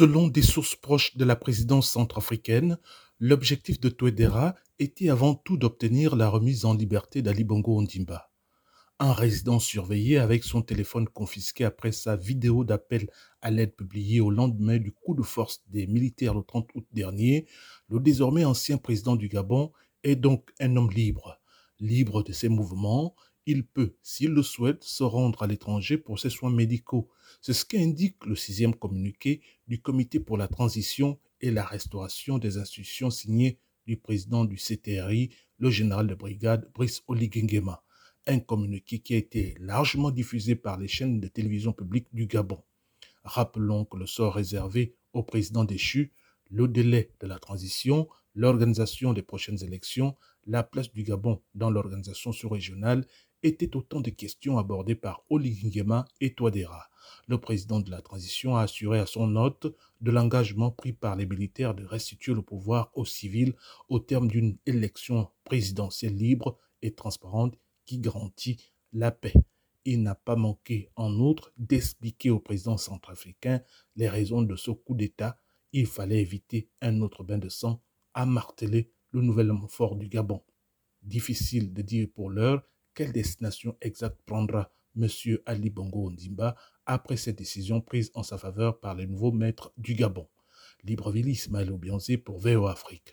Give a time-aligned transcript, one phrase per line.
[0.00, 2.78] Selon des sources proches de la présidence centrafricaine,
[3.18, 8.30] l'objectif de Touedera était avant tout d'obtenir la remise en liberté d'Ali Bongo Ondimba.
[8.98, 13.10] Un résident surveillé avec son téléphone confisqué après sa vidéo d'appel
[13.42, 17.46] à l'aide publiée au lendemain du coup de force des militaires le 30 août dernier,
[17.90, 19.70] le désormais ancien président du Gabon
[20.02, 21.38] est donc un homme libre.
[21.78, 23.14] Libre de ses mouvements,
[23.50, 27.10] il peut, s'il le souhaite, se rendre à l'étranger pour ses soins médicaux.
[27.40, 32.58] C'est ce qu'indique le sixième communiqué du Comité pour la transition et la restauration des
[32.58, 37.82] institutions signé du président du CTRI, le général de brigade Brice Oligengema.
[38.26, 42.62] Un communiqué qui a été largement diffusé par les chaînes de télévision publiques du Gabon.
[43.24, 46.12] Rappelons que le sort réservé au président déchu,
[46.50, 52.32] le délai de la transition, l'organisation des prochaines élections, la place du Gabon dans l'organisation
[52.32, 53.06] sous-régionale
[53.42, 56.90] étaient autant de questions abordées par Oligingema et Touadéra.
[57.28, 61.26] Le président de la transition a assuré à son hôte de l'engagement pris par les
[61.26, 63.54] militaires de restituer le pouvoir aux civils
[63.88, 69.34] au terme d'une élection présidentielle libre et transparente qui garantit la paix.
[69.84, 73.62] Il n'a pas manqué, en outre, d'expliquer au président centrafricain
[73.96, 75.38] les raisons de ce coup d'État.
[75.72, 77.82] Il fallait éviter un autre bain de sang,
[78.12, 80.42] a martelé le nouvel homme fort du Gabon.
[81.02, 82.62] Difficile de dire pour l'heure
[82.94, 85.06] quelle destination exacte prendra M.
[85.46, 89.94] Ali Bongo Ondimba après cette décision prise en sa faveur par les nouveaux maîtres du
[89.94, 90.28] Gabon?
[90.84, 93.08] Libreville Ismaël Obianzé pour VO Afrique.